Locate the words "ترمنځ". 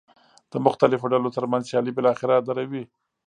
1.37-1.63